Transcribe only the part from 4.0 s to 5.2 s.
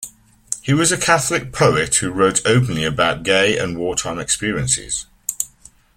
experiences.